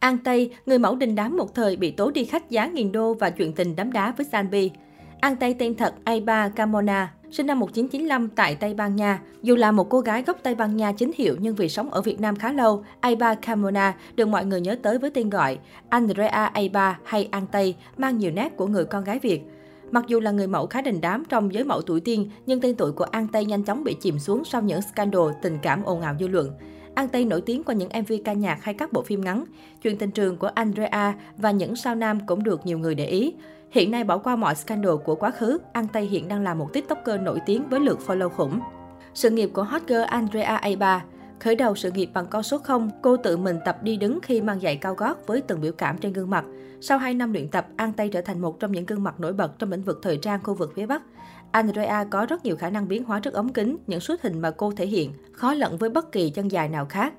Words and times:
An 0.00 0.18
Tây, 0.18 0.50
người 0.66 0.78
mẫu 0.78 0.96
đình 0.96 1.14
đám 1.14 1.36
một 1.36 1.54
thời 1.54 1.76
bị 1.76 1.90
tố 1.90 2.10
đi 2.10 2.24
khách 2.24 2.50
giá 2.50 2.66
nghìn 2.66 2.92
đô 2.92 3.14
và 3.14 3.30
chuyện 3.30 3.52
tình 3.52 3.76
đám 3.76 3.92
đá 3.92 4.14
với 4.16 4.26
Sanbi. 4.32 4.70
An 5.20 5.36
Tây 5.36 5.54
tên 5.58 5.74
thật 5.74 5.94
Aiba 6.04 6.48
Camona, 6.48 7.12
sinh 7.30 7.46
năm 7.46 7.60
1995 7.60 8.28
tại 8.28 8.54
Tây 8.54 8.74
Ban 8.74 8.96
Nha. 8.96 9.20
Dù 9.42 9.56
là 9.56 9.72
một 9.72 9.88
cô 9.90 10.00
gái 10.00 10.22
gốc 10.22 10.38
Tây 10.42 10.54
Ban 10.54 10.76
Nha 10.76 10.92
chính 10.92 11.10
hiệu 11.16 11.36
nhưng 11.40 11.54
vì 11.54 11.68
sống 11.68 11.90
ở 11.90 12.02
Việt 12.02 12.20
Nam 12.20 12.36
khá 12.36 12.52
lâu, 12.52 12.84
Aiba 13.00 13.34
Camona 13.34 13.94
được 14.16 14.28
mọi 14.28 14.44
người 14.44 14.60
nhớ 14.60 14.76
tới 14.82 14.98
với 14.98 15.10
tên 15.10 15.30
gọi 15.30 15.58
Andrea 15.88 16.46
Aiba 16.46 16.98
hay 17.04 17.28
An 17.30 17.46
Tây, 17.52 17.74
mang 17.96 18.18
nhiều 18.18 18.30
nét 18.30 18.56
của 18.56 18.66
người 18.66 18.84
con 18.84 19.04
gái 19.04 19.18
Việt. 19.18 19.42
Mặc 19.90 20.04
dù 20.08 20.20
là 20.20 20.30
người 20.30 20.46
mẫu 20.46 20.66
khá 20.66 20.82
đình 20.82 21.00
đám 21.00 21.24
trong 21.28 21.54
giới 21.54 21.64
mẫu 21.64 21.82
tuổi 21.82 22.00
tiên, 22.00 22.30
nhưng 22.46 22.60
tên 22.60 22.74
tuổi 22.74 22.92
của 22.92 23.04
An 23.04 23.28
Tây 23.28 23.44
nhanh 23.44 23.64
chóng 23.64 23.84
bị 23.84 23.96
chìm 24.00 24.18
xuống 24.18 24.44
sau 24.44 24.62
những 24.62 24.82
scandal 24.82 25.22
tình 25.42 25.58
cảm 25.62 25.82
ồn 25.82 26.00
ào 26.00 26.16
dư 26.20 26.28
luận. 26.28 26.50
An 26.98 27.08
Tây 27.08 27.24
nổi 27.24 27.40
tiếng 27.40 27.64
qua 27.64 27.74
những 27.74 27.88
MV 28.02 28.12
ca 28.24 28.32
nhạc 28.32 28.64
hay 28.64 28.74
các 28.74 28.92
bộ 28.92 29.02
phim 29.02 29.20
ngắn. 29.20 29.44
Chuyện 29.82 29.98
tình 29.98 30.10
trường 30.10 30.36
của 30.36 30.46
Andrea 30.46 31.14
và 31.36 31.50
những 31.50 31.76
sao 31.76 31.94
nam 31.94 32.20
cũng 32.26 32.44
được 32.44 32.66
nhiều 32.66 32.78
người 32.78 32.94
để 32.94 33.06
ý. 33.06 33.34
Hiện 33.70 33.90
nay 33.90 34.04
bỏ 34.04 34.18
qua 34.18 34.36
mọi 34.36 34.54
scandal 34.54 34.96
của 35.04 35.14
quá 35.14 35.30
khứ, 35.30 35.58
An 35.72 35.86
Tây 35.92 36.06
hiện 36.06 36.28
đang 36.28 36.42
là 36.42 36.54
một 36.54 36.72
tiktoker 36.72 37.20
nổi 37.20 37.40
tiếng 37.46 37.68
với 37.68 37.80
lượt 37.80 37.98
follow 38.06 38.28
khủng. 38.28 38.60
Sự 39.14 39.30
nghiệp 39.30 39.50
của 39.52 39.62
hot 39.62 39.82
girl 39.86 40.02
Andrea 40.02 40.56
Aiba 40.56 41.04
Khởi 41.40 41.54
đầu 41.54 41.74
sự 41.74 41.90
nghiệp 41.90 42.10
bằng 42.14 42.26
con 42.26 42.42
số 42.42 42.58
0, 42.58 42.90
cô 43.02 43.16
tự 43.16 43.36
mình 43.36 43.58
tập 43.64 43.82
đi 43.82 43.96
đứng 43.96 44.18
khi 44.22 44.40
mang 44.40 44.60
giày 44.60 44.76
cao 44.76 44.94
gót 44.94 45.26
với 45.26 45.40
từng 45.40 45.60
biểu 45.60 45.72
cảm 45.72 45.98
trên 45.98 46.12
gương 46.12 46.30
mặt. 46.30 46.44
Sau 46.80 46.98
2 46.98 47.14
năm 47.14 47.32
luyện 47.32 47.48
tập, 47.48 47.66
An 47.76 47.92
Tây 47.92 48.08
trở 48.08 48.20
thành 48.20 48.40
một 48.40 48.60
trong 48.60 48.72
những 48.72 48.86
gương 48.86 49.04
mặt 49.04 49.20
nổi 49.20 49.32
bật 49.32 49.58
trong 49.58 49.70
lĩnh 49.70 49.82
vực 49.82 49.98
thời 50.02 50.16
trang 50.16 50.42
khu 50.42 50.54
vực 50.54 50.72
phía 50.76 50.86
Bắc. 50.86 51.02
Andrea 51.52 52.04
có 52.04 52.26
rất 52.26 52.44
nhiều 52.44 52.56
khả 52.56 52.70
năng 52.70 52.88
biến 52.88 53.04
hóa 53.04 53.20
trước 53.20 53.34
ống 53.34 53.52
kính, 53.52 53.76
những 53.86 54.00
xuất 54.00 54.22
hình 54.22 54.40
mà 54.40 54.50
cô 54.50 54.72
thể 54.72 54.86
hiện 54.86 55.12
khó 55.32 55.54
lẫn 55.54 55.78
với 55.78 55.90
bất 55.90 56.12
kỳ 56.12 56.30
chân 56.30 56.50
dài 56.50 56.68
nào 56.68 56.86
khác. 56.86 57.14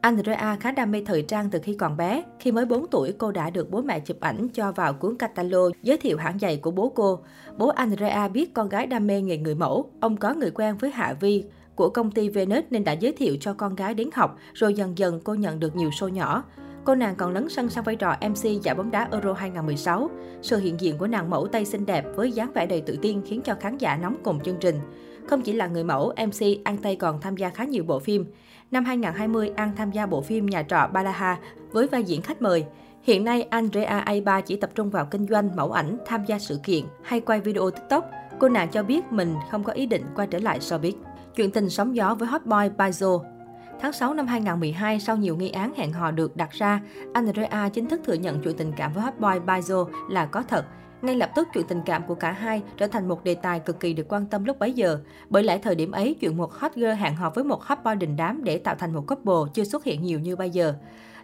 Andrea 0.00 0.56
khá 0.60 0.72
đam 0.72 0.90
mê 0.90 1.02
thời 1.06 1.22
trang 1.22 1.50
từ 1.50 1.58
khi 1.62 1.74
còn 1.74 1.96
bé. 1.96 2.22
Khi 2.40 2.52
mới 2.52 2.66
4 2.66 2.86
tuổi, 2.86 3.12
cô 3.18 3.30
đã 3.32 3.50
được 3.50 3.70
bố 3.70 3.82
mẹ 3.82 4.00
chụp 4.00 4.20
ảnh 4.20 4.48
cho 4.48 4.72
vào 4.72 4.92
cuốn 4.92 5.16
catalog 5.16 5.72
giới 5.82 5.96
thiệu 5.96 6.16
hãng 6.18 6.38
giày 6.38 6.56
của 6.56 6.70
bố 6.70 6.92
cô. 6.94 7.20
Bố 7.58 7.68
Andrea 7.68 8.28
biết 8.28 8.54
con 8.54 8.68
gái 8.68 8.86
đam 8.86 9.06
mê 9.06 9.20
nghề 9.20 9.36
người 9.36 9.54
mẫu. 9.54 9.90
Ông 10.00 10.16
có 10.16 10.34
người 10.34 10.50
quen 10.50 10.76
với 10.76 10.90
Hạ 10.90 11.14
Vi 11.20 11.44
của 11.74 11.88
công 11.88 12.10
ty 12.10 12.28
Venus 12.28 12.64
nên 12.70 12.84
đã 12.84 12.92
giới 12.92 13.12
thiệu 13.12 13.36
cho 13.40 13.54
con 13.54 13.74
gái 13.74 13.94
đến 13.94 14.10
học, 14.14 14.38
rồi 14.54 14.74
dần 14.74 14.98
dần 14.98 15.20
cô 15.24 15.34
nhận 15.34 15.60
được 15.60 15.76
nhiều 15.76 15.90
show 15.90 16.08
nhỏ. 16.08 16.44
Cô 16.84 16.94
nàng 16.94 17.14
còn 17.16 17.32
lấn 17.32 17.48
sân 17.48 17.70
sang 17.70 17.84
vai 17.84 17.96
trò 17.96 18.16
MC 18.28 18.62
giải 18.62 18.74
bóng 18.74 18.90
đá 18.90 19.08
Euro 19.12 19.32
2016. 19.32 20.10
Sự 20.42 20.58
hiện 20.58 20.80
diện 20.80 20.98
của 20.98 21.06
nàng 21.06 21.30
mẫu 21.30 21.46
Tây 21.46 21.64
xinh 21.64 21.86
đẹp 21.86 22.04
với 22.16 22.32
dáng 22.32 22.52
vẻ 22.54 22.66
đầy 22.66 22.80
tự 22.80 22.98
tin 23.02 23.22
khiến 23.26 23.40
cho 23.44 23.54
khán 23.54 23.78
giả 23.78 23.96
nóng 23.96 24.16
cùng 24.22 24.40
chương 24.40 24.56
trình. 24.60 24.80
Không 25.28 25.42
chỉ 25.42 25.52
là 25.52 25.66
người 25.66 25.84
mẫu, 25.84 26.12
MC 26.26 26.64
An 26.64 26.76
Tây 26.76 26.96
còn 26.96 27.20
tham 27.20 27.36
gia 27.36 27.48
khá 27.48 27.64
nhiều 27.64 27.84
bộ 27.84 27.98
phim. 27.98 28.24
Năm 28.70 28.84
2020, 28.84 29.52
An 29.56 29.72
tham 29.76 29.90
gia 29.90 30.06
bộ 30.06 30.20
phim 30.20 30.46
Nhà 30.46 30.62
trọ 30.62 30.88
Balaha 30.92 31.38
với 31.72 31.86
vai 31.86 32.04
diễn 32.04 32.22
khách 32.22 32.42
mời. 32.42 32.64
Hiện 33.02 33.24
nay, 33.24 33.42
Andrea 33.42 33.98
Aiba 33.98 34.40
chỉ 34.40 34.56
tập 34.56 34.70
trung 34.74 34.90
vào 34.90 35.06
kinh 35.06 35.26
doanh, 35.26 35.56
mẫu 35.56 35.72
ảnh, 35.72 35.98
tham 36.06 36.24
gia 36.24 36.38
sự 36.38 36.60
kiện 36.62 36.84
hay 37.02 37.20
quay 37.20 37.40
video 37.40 37.70
TikTok. 37.70 38.10
Cô 38.38 38.48
nàng 38.48 38.68
cho 38.68 38.82
biết 38.82 39.12
mình 39.12 39.34
không 39.50 39.64
có 39.64 39.72
ý 39.72 39.86
định 39.86 40.02
quay 40.14 40.26
trở 40.26 40.38
lại 40.38 40.58
showbiz. 40.58 40.92
Chuyện 41.36 41.50
tình 41.50 41.70
sóng 41.70 41.96
gió 41.96 42.14
với 42.14 42.28
hot 42.28 42.46
boy 42.46 42.68
Bazo 42.76 43.31
Tháng 43.82 43.92
6 43.92 44.14
năm 44.14 44.26
2012, 44.26 45.00
sau 45.00 45.16
nhiều 45.16 45.36
nghi 45.36 45.50
án 45.50 45.74
hẹn 45.76 45.92
hò 45.92 46.10
được 46.10 46.36
đặt 46.36 46.50
ra, 46.50 46.80
Andrea 47.14 47.68
chính 47.68 47.88
thức 47.88 48.00
thừa 48.04 48.14
nhận 48.14 48.40
chuyện 48.42 48.56
tình 48.56 48.72
cảm 48.76 48.92
với 48.92 49.02
hot 49.02 49.14
boy 49.18 49.38
Baizo 49.46 49.88
là 50.10 50.26
có 50.26 50.42
thật. 50.42 50.64
Ngay 51.02 51.16
lập 51.16 51.30
tức, 51.34 51.48
chuyện 51.54 51.66
tình 51.66 51.82
cảm 51.86 52.06
của 52.06 52.14
cả 52.14 52.32
hai 52.32 52.62
trở 52.76 52.86
thành 52.86 53.08
một 53.08 53.24
đề 53.24 53.34
tài 53.34 53.60
cực 53.60 53.80
kỳ 53.80 53.92
được 53.92 54.06
quan 54.08 54.26
tâm 54.26 54.44
lúc 54.44 54.58
bấy 54.58 54.72
giờ. 54.72 54.98
Bởi 55.28 55.42
lẽ 55.42 55.58
thời 55.58 55.74
điểm 55.74 55.90
ấy, 55.90 56.16
chuyện 56.20 56.36
một 56.36 56.52
hot 56.52 56.74
girl 56.74 56.90
hẹn 56.90 57.14
hò 57.14 57.30
với 57.30 57.44
một 57.44 57.62
hot 57.62 57.78
boy 57.84 57.94
đình 57.94 58.16
đám 58.16 58.44
để 58.44 58.58
tạo 58.58 58.74
thành 58.74 58.92
một 58.92 59.04
couple 59.06 59.52
chưa 59.54 59.64
xuất 59.64 59.84
hiện 59.84 60.02
nhiều 60.02 60.20
như 60.20 60.36
bây 60.36 60.50
giờ. 60.50 60.74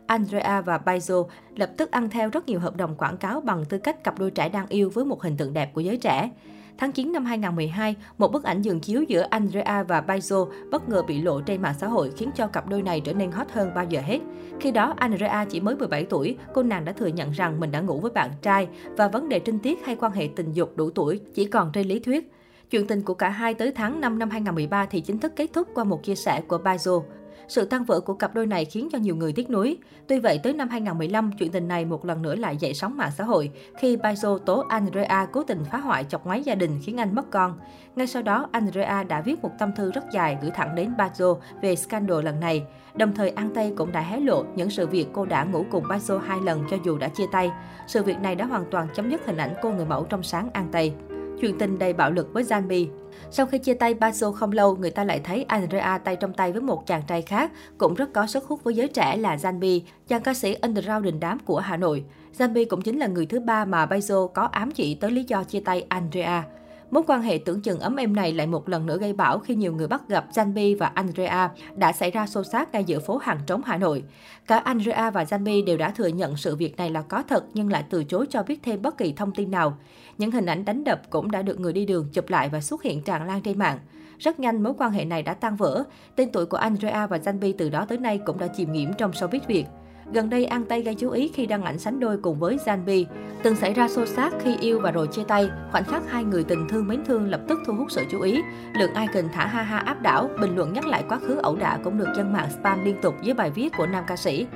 Andrea 0.08 0.60
và 0.60 0.80
Bazo 0.84 1.26
lập 1.56 1.70
tức 1.76 1.90
ăn 1.90 2.10
theo 2.10 2.30
rất 2.30 2.46
nhiều 2.46 2.60
hợp 2.60 2.76
đồng 2.76 2.94
quảng 2.94 3.16
cáo 3.16 3.40
bằng 3.40 3.64
tư 3.64 3.78
cách 3.78 4.04
cặp 4.04 4.18
đôi 4.18 4.30
trẻ 4.30 4.48
đang 4.48 4.66
yêu 4.68 4.90
với 4.94 5.04
một 5.04 5.22
hình 5.22 5.36
tượng 5.36 5.52
đẹp 5.52 5.70
của 5.74 5.80
giới 5.80 5.96
trẻ. 5.96 6.30
Tháng 6.78 6.92
9 6.92 7.12
năm 7.12 7.24
2012, 7.24 7.96
một 8.18 8.32
bức 8.32 8.44
ảnh 8.44 8.62
dường 8.62 8.80
chiếu 8.80 9.02
giữa 9.02 9.26
Andrea 9.30 9.82
và 9.82 10.00
Bazo 10.06 10.48
bất 10.70 10.88
ngờ 10.88 11.02
bị 11.02 11.22
lộ 11.22 11.40
trên 11.40 11.62
mạng 11.62 11.74
xã 11.80 11.86
hội 11.86 12.12
khiến 12.16 12.30
cho 12.36 12.46
cặp 12.46 12.68
đôi 12.68 12.82
này 12.82 13.00
trở 13.00 13.12
nên 13.12 13.30
hot 13.30 13.50
hơn 13.52 13.70
bao 13.74 13.84
giờ 13.84 14.00
hết. 14.00 14.18
Khi 14.60 14.70
đó, 14.70 14.94
Andrea 14.96 15.44
chỉ 15.44 15.60
mới 15.60 15.76
17 15.76 16.04
tuổi, 16.04 16.36
cô 16.54 16.62
nàng 16.62 16.84
đã 16.84 16.92
thừa 16.92 17.06
nhận 17.06 17.30
rằng 17.30 17.60
mình 17.60 17.70
đã 17.70 17.80
ngủ 17.80 18.00
với 18.00 18.10
bạn 18.10 18.30
trai 18.42 18.68
và 18.96 19.08
vấn 19.08 19.28
đề 19.28 19.38
trinh 19.38 19.58
tiết 19.58 19.84
hay 19.84 19.96
quan 19.96 20.12
hệ 20.12 20.28
tình 20.36 20.52
dục 20.52 20.76
đủ 20.76 20.90
tuổi 20.90 21.20
chỉ 21.34 21.44
còn 21.44 21.70
trên 21.72 21.86
lý 21.86 21.98
thuyết. 21.98 22.32
Chuyện 22.70 22.86
tình 22.86 23.02
của 23.02 23.14
cả 23.14 23.28
hai 23.28 23.54
tới 23.54 23.72
tháng 23.72 24.00
5 24.00 24.18
năm 24.18 24.30
2013 24.30 24.86
thì 24.86 25.00
chính 25.00 25.18
thức 25.18 25.32
kết 25.36 25.50
thúc 25.52 25.68
qua 25.74 25.84
một 25.84 26.02
chia 26.04 26.14
sẻ 26.14 26.40
của 26.48 26.58
Bazo. 26.58 27.02
Sự 27.48 27.64
tan 27.64 27.84
vỡ 27.84 28.00
của 28.00 28.14
cặp 28.14 28.34
đôi 28.34 28.46
này 28.46 28.64
khiến 28.64 28.88
cho 28.92 28.98
nhiều 28.98 29.16
người 29.16 29.32
tiếc 29.32 29.50
nuối. 29.50 29.78
Tuy 30.06 30.18
vậy, 30.18 30.40
tới 30.42 30.52
năm 30.52 30.68
2015, 30.68 31.30
chuyện 31.38 31.50
tình 31.50 31.68
này 31.68 31.84
một 31.84 32.04
lần 32.04 32.22
nữa 32.22 32.34
lại 32.34 32.56
dậy 32.56 32.74
sóng 32.74 32.96
mạng 32.96 33.10
xã 33.18 33.24
hội 33.24 33.50
khi 33.78 33.96
Baizo 33.96 34.38
tố 34.38 34.64
Andrea 34.68 35.26
cố 35.32 35.42
tình 35.42 35.64
phá 35.72 35.78
hoại 35.78 36.04
chọc 36.04 36.26
ngoáy 36.26 36.42
gia 36.42 36.54
đình 36.54 36.80
khiến 36.82 36.96
anh 36.96 37.14
mất 37.14 37.30
con. 37.30 37.58
Ngay 37.96 38.06
sau 38.06 38.22
đó, 38.22 38.48
Andrea 38.52 39.02
đã 39.02 39.20
viết 39.20 39.42
một 39.42 39.50
tâm 39.58 39.72
thư 39.76 39.92
rất 39.92 40.04
dài 40.12 40.38
gửi 40.42 40.50
thẳng 40.50 40.74
đến 40.74 40.92
Baizo 40.98 41.36
về 41.62 41.76
scandal 41.76 42.24
lần 42.24 42.40
này. 42.40 42.64
Đồng 42.94 43.14
thời, 43.14 43.30
An 43.30 43.50
Tây 43.54 43.72
cũng 43.76 43.92
đã 43.92 44.00
hé 44.00 44.20
lộ 44.20 44.44
những 44.56 44.70
sự 44.70 44.86
việc 44.86 45.06
cô 45.12 45.24
đã 45.24 45.44
ngủ 45.44 45.64
cùng 45.70 45.84
Baizo 45.84 46.18
hai 46.18 46.38
lần 46.44 46.64
cho 46.70 46.76
dù 46.84 46.98
đã 46.98 47.08
chia 47.08 47.26
tay. 47.32 47.50
Sự 47.86 48.02
việc 48.02 48.20
này 48.20 48.34
đã 48.34 48.44
hoàn 48.44 48.64
toàn 48.70 48.88
chấm 48.94 49.10
dứt 49.10 49.26
hình 49.26 49.36
ảnh 49.36 49.54
cô 49.62 49.70
người 49.70 49.86
mẫu 49.86 50.04
trong 50.04 50.22
sáng 50.22 50.50
An 50.52 50.68
Tây 50.72 50.94
chuyện 51.40 51.58
tình 51.58 51.78
đầy 51.78 51.92
bạo 51.92 52.10
lực 52.10 52.32
với 52.32 52.44
Zanbi. 52.44 52.88
Sau 53.30 53.46
khi 53.46 53.58
chia 53.58 53.74
tay 53.74 53.94
Baso 53.94 54.32
không 54.32 54.52
lâu, 54.52 54.76
người 54.76 54.90
ta 54.90 55.04
lại 55.04 55.20
thấy 55.24 55.44
Andrea 55.48 55.98
tay 55.98 56.16
trong 56.16 56.32
tay 56.32 56.52
với 56.52 56.60
một 56.60 56.86
chàng 56.86 57.02
trai 57.06 57.22
khác, 57.22 57.52
cũng 57.78 57.94
rất 57.94 58.12
có 58.12 58.26
sức 58.26 58.44
hút 58.44 58.64
với 58.64 58.74
giới 58.74 58.88
trẻ 58.88 59.16
là 59.16 59.36
Zanbi, 59.36 59.80
chàng 60.08 60.22
ca 60.22 60.34
sĩ 60.34 60.54
underground 60.54 61.04
đình 61.04 61.20
đám 61.20 61.38
của 61.38 61.58
Hà 61.58 61.76
Nội. 61.76 62.04
Zanbi 62.38 62.66
cũng 62.68 62.82
chính 62.82 62.98
là 62.98 63.06
người 63.06 63.26
thứ 63.26 63.40
ba 63.40 63.64
mà 63.64 63.86
Baso 63.86 64.26
có 64.26 64.42
ám 64.42 64.70
chỉ 64.70 64.94
tới 64.94 65.10
lý 65.10 65.24
do 65.24 65.44
chia 65.44 65.60
tay 65.60 65.86
Andrea. 65.88 66.44
Mối 66.90 67.02
quan 67.06 67.22
hệ 67.22 67.38
tưởng 67.38 67.60
chừng 67.60 67.80
ấm 67.80 67.96
êm 67.96 68.16
này 68.16 68.32
lại 68.32 68.46
một 68.46 68.68
lần 68.68 68.86
nữa 68.86 68.98
gây 68.98 69.12
bão 69.12 69.38
khi 69.38 69.54
nhiều 69.54 69.74
người 69.74 69.88
bắt 69.88 70.08
gặp 70.08 70.26
Zanbi 70.32 70.78
và 70.78 70.86
Andrea 70.86 71.50
đã 71.76 71.92
xảy 71.92 72.10
ra 72.10 72.26
xô 72.26 72.42
xát 72.44 72.72
ngay 72.72 72.84
giữa 72.84 72.98
phố 72.98 73.16
hàng 73.16 73.40
trống 73.46 73.62
Hà 73.64 73.76
Nội. 73.76 74.04
Cả 74.46 74.58
Andrea 74.58 75.10
và 75.10 75.24
Zanbi 75.24 75.64
đều 75.64 75.76
đã 75.76 75.90
thừa 75.90 76.06
nhận 76.06 76.36
sự 76.36 76.56
việc 76.56 76.76
này 76.76 76.90
là 76.90 77.02
có 77.02 77.22
thật 77.22 77.44
nhưng 77.54 77.72
lại 77.72 77.84
từ 77.90 78.04
chối 78.04 78.26
cho 78.30 78.42
biết 78.42 78.62
thêm 78.62 78.82
bất 78.82 78.98
kỳ 78.98 79.12
thông 79.12 79.32
tin 79.32 79.50
nào. 79.50 79.78
Những 80.18 80.30
hình 80.30 80.46
ảnh 80.46 80.64
đánh 80.64 80.84
đập 80.84 81.02
cũng 81.10 81.30
đã 81.30 81.42
được 81.42 81.60
người 81.60 81.72
đi 81.72 81.86
đường 81.86 82.08
chụp 82.12 82.28
lại 82.28 82.48
và 82.48 82.60
xuất 82.60 82.82
hiện 82.82 83.02
tràn 83.02 83.26
lan 83.26 83.42
trên 83.42 83.58
mạng. 83.58 83.78
Rất 84.18 84.40
nhanh, 84.40 84.62
mối 84.62 84.72
quan 84.78 84.90
hệ 84.90 85.04
này 85.04 85.22
đã 85.22 85.34
tan 85.34 85.56
vỡ. 85.56 85.84
Tên 86.16 86.32
tuổi 86.32 86.46
của 86.46 86.56
Andrea 86.56 87.06
và 87.06 87.18
Zanbi 87.18 87.52
từ 87.58 87.68
đó 87.68 87.86
tới 87.88 87.98
nay 87.98 88.20
cũng 88.26 88.38
đã 88.38 88.46
chìm 88.46 88.72
nghiễm 88.72 88.92
trong 88.92 89.10
showbiz 89.10 89.40
Việt. 89.46 89.66
Gần 90.12 90.30
đây, 90.30 90.44
An 90.44 90.64
Tây 90.64 90.82
gây 90.82 90.94
chú 90.94 91.10
ý 91.10 91.28
khi 91.28 91.46
đăng 91.46 91.62
ảnh 91.62 91.78
sánh 91.78 92.00
đôi 92.00 92.18
cùng 92.18 92.38
với 92.38 92.58
Zanbi. 92.64 93.04
Từng 93.42 93.56
xảy 93.56 93.74
ra 93.74 93.88
xô 93.88 94.06
xát 94.06 94.32
khi 94.42 94.56
yêu 94.60 94.80
và 94.80 94.90
rồi 94.90 95.06
chia 95.06 95.24
tay, 95.28 95.50
khoảnh 95.72 95.84
khắc 95.84 96.10
hai 96.10 96.24
người 96.24 96.44
tình 96.44 96.68
thương 96.68 96.88
mến 96.88 97.04
thương 97.04 97.30
lập 97.30 97.40
tức 97.48 97.58
thu 97.66 97.74
hút 97.74 97.90
sự 97.90 98.04
chú 98.10 98.20
ý. 98.20 98.42
Lượng 98.78 98.94
icon 98.94 99.28
thả 99.32 99.46
ha 99.46 99.62
ha 99.62 99.78
áp 99.78 100.02
đảo, 100.02 100.30
bình 100.40 100.56
luận 100.56 100.72
nhắc 100.72 100.86
lại 100.86 101.04
quá 101.08 101.18
khứ 101.18 101.34
ẩu 101.34 101.56
đả 101.56 101.78
cũng 101.84 101.98
được 101.98 102.08
dân 102.16 102.32
mạng 102.32 102.48
spam 102.60 102.84
liên 102.84 103.00
tục 103.02 103.14
dưới 103.22 103.34
bài 103.34 103.50
viết 103.50 103.72
của 103.76 103.86
nam 103.86 104.04
ca 104.06 104.16
sĩ. 104.16 104.46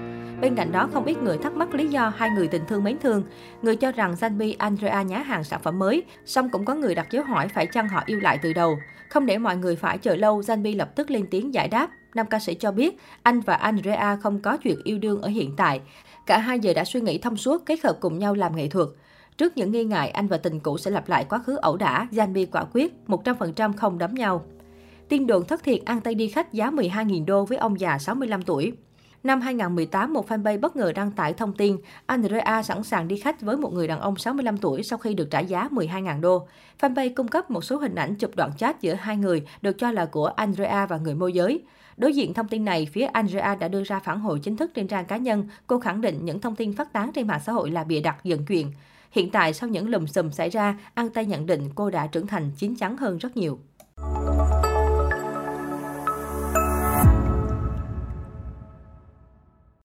Bên 0.41 0.55
cạnh 0.55 0.73
đó, 0.73 0.89
không 0.93 1.05
ít 1.05 1.23
người 1.23 1.39
thắc 1.39 1.55
mắc 1.55 1.75
lý 1.75 1.89
do 1.89 2.13
hai 2.17 2.31
người 2.31 2.49
tình 2.49 2.63
thương 2.69 2.85
mến 2.85 2.99
thương. 2.99 3.23
Người 3.63 3.77
cho 3.77 3.93
rằng 3.93 4.15
Zanbi 4.15 4.55
Andrea 4.59 5.03
nhá 5.03 5.19
hàng 5.19 5.45
sản 5.45 5.61
phẩm 5.63 5.79
mới, 5.79 6.03
song 6.25 6.49
cũng 6.51 6.65
có 6.65 6.75
người 6.75 6.95
đặt 6.95 7.11
dấu 7.11 7.25
hỏi 7.25 7.49
phải 7.49 7.67
chăng 7.67 7.89
họ 7.89 8.03
yêu 8.07 8.21
lại 8.21 8.39
từ 8.43 8.53
đầu. 8.53 8.79
Không 9.09 9.27
để 9.27 9.39
mọi 9.39 9.57
người 9.57 9.77
phải 9.77 9.99
chờ 9.99 10.17
lâu, 10.17 10.41
Zanbi 10.41 10.77
lập 10.77 10.97
tức 10.97 11.11
lên 11.11 11.27
tiếng 11.31 11.55
giải 11.55 11.69
đáp. 11.69 11.91
Nam 12.15 12.27
ca 12.27 12.39
sĩ 12.39 12.55
cho 12.55 12.73
biết 12.73 12.99
anh 13.23 13.41
và 13.41 13.55
Andrea 13.55 14.17
không 14.17 14.41
có 14.41 14.57
chuyện 14.57 14.79
yêu 14.85 14.99
đương 14.99 15.23
ở 15.23 15.29
hiện 15.29 15.55
tại. 15.57 15.81
Cả 16.27 16.39
hai 16.39 16.61
giờ 16.61 16.73
đã 16.75 16.85
suy 16.85 17.01
nghĩ 17.01 17.19
thông 17.19 17.37
suốt 17.37 17.67
kết 17.67 17.85
hợp 17.85 17.97
cùng 18.01 18.19
nhau 18.19 18.35
làm 18.35 18.57
nghệ 18.57 18.69
thuật. 18.69 18.89
Trước 19.39 19.57
những 19.57 19.71
nghi 19.71 19.85
ngại 19.85 20.11
anh 20.11 20.29
và 20.29 20.37
tình 20.37 20.61
cũ 20.61 20.79
sẽ 20.79 20.91
lặp 20.91 21.09
lại 21.09 21.27
quá 21.29 21.39
khứ 21.39 21.57
ẩu 21.57 21.77
đả, 21.77 22.09
Janbi 22.11 22.47
quả 22.53 22.65
quyết 22.73 22.95
100% 23.07 23.73
không 23.73 23.99
đấm 23.99 24.15
nhau. 24.15 24.45
Tin 25.09 25.27
đồn 25.27 25.45
thất 25.45 25.63
thiệt 25.63 25.85
ăn 25.85 26.01
tay 26.01 26.15
đi 26.15 26.29
khách 26.29 26.53
giá 26.53 26.71
12.000 26.71 27.25
đô 27.25 27.45
với 27.45 27.59
ông 27.59 27.81
già 27.81 27.99
65 27.99 28.43
tuổi. 28.43 28.73
Năm 29.23 29.41
2018, 29.41 30.13
một 30.13 30.29
fanpage 30.29 30.61
bất 30.61 30.77
ngờ 30.77 30.93
đăng 30.93 31.11
tải 31.11 31.33
thông 31.33 31.53
tin 31.53 31.77
Andrea 32.07 32.63
sẵn 32.63 32.83
sàng 32.83 33.09
đi 33.09 33.17
khách 33.17 33.41
với 33.41 33.57
một 33.57 33.73
người 33.73 33.89
đàn 33.89 34.01
ông 34.01 34.17
65 34.17 34.59
tuổi 34.59 34.83
sau 34.83 34.99
khi 34.99 35.15
được 35.15 35.31
trả 35.31 35.41
giá 35.41 35.69
12.000 35.71 36.21
đô. 36.21 36.47
Fanpage 36.81 37.15
cung 37.15 37.29
cấp 37.29 37.51
một 37.51 37.65
số 37.65 37.77
hình 37.77 37.95
ảnh 37.95 38.15
chụp 38.15 38.31
đoạn 38.37 38.51
chat 38.59 38.81
giữa 38.81 38.95
hai 38.95 39.17
người 39.17 39.43
được 39.63 39.79
cho 39.79 39.91
là 39.91 40.07
của 40.07 40.27
Andrea 40.27 40.87
và 40.87 40.97
người 40.97 41.15
môi 41.15 41.33
giới. 41.33 41.63
Đối 41.97 42.13
diện 42.13 42.35
thông 42.35 42.49
tin 42.49 42.65
này, 42.65 42.89
phía 42.93 43.05
Andrea 43.05 43.55
đã 43.55 43.69
đưa 43.69 43.83
ra 43.85 44.01
phản 44.01 44.21
hồi 44.21 44.41
chính 44.43 44.57
thức 44.57 44.71
trên 44.75 44.89
trang 44.89 45.05
cá 45.05 45.17
nhân. 45.17 45.49
Cô 45.67 45.81
khẳng 45.81 46.01
định 46.01 46.25
những 46.25 46.41
thông 46.41 46.57
tin 46.57 46.73
phát 46.73 46.93
tán 46.93 47.11
trên 47.15 47.27
mạng 47.27 47.41
xã 47.47 47.53
hội 47.53 47.71
là 47.71 47.85
bịa 47.85 48.01
đặt 48.01 48.25
dựng 48.25 48.45
chuyện. 48.47 48.73
Hiện 49.11 49.31
tại, 49.31 49.53
sau 49.53 49.69
những 49.69 49.89
lùm 49.89 50.07
xùm 50.07 50.31
xảy 50.31 50.51
ra, 50.51 50.79
An 50.95 51.11
Tây 51.11 51.27
nhận 51.27 51.47
định 51.47 51.71
cô 51.75 51.91
đã 51.91 52.07
trưởng 52.07 52.27
thành 52.27 52.51
chín 52.57 52.75
chắn 52.75 52.97
hơn 52.97 53.19
rất 53.19 53.37
nhiều. 53.37 53.59